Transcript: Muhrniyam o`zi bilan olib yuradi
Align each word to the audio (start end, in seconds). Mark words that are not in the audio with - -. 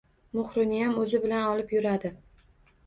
Muhrniyam 0.37 0.95
o`zi 1.03 1.21
bilan 1.27 1.47
olib 1.53 1.77
yuradi 1.79 2.15